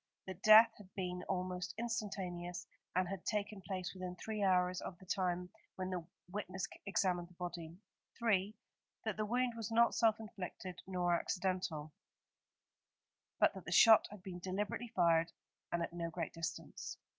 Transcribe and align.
That 0.25 0.41
death 0.41 0.71
had 0.79 0.91
been 0.95 1.21
almost 1.29 1.75
instantaneous, 1.77 2.65
and 2.95 3.07
had 3.07 3.23
taken 3.23 3.61
place 3.61 3.93
within 3.93 4.15
three 4.15 4.41
hours 4.41 4.81
of 4.81 4.97
the 4.97 5.05
time 5.05 5.51
when 5.75 5.91
the 5.91 6.07
witness 6.27 6.65
examined 6.87 7.27
the 7.27 7.35
body. 7.35 7.77
3. 8.17 8.55
That 9.05 9.15
the 9.15 9.27
wound 9.27 9.53
was 9.55 9.69
not 9.69 9.93
self 9.93 10.19
inflicted 10.19 10.81
nor 10.87 11.13
accidental; 11.13 11.93
but 13.39 13.53
that 13.53 13.65
the 13.65 13.71
shot 13.71 14.07
had 14.09 14.23
been 14.23 14.39
deliberately 14.39 14.87
fired 14.87 15.33
and 15.71 15.83
at 15.83 15.93
no 15.93 16.09
great 16.09 16.33
distance. 16.33 16.97